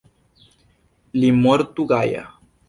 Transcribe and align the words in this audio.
Li 1.19 1.29
mortu 1.43 1.87
gaja. 1.93 2.27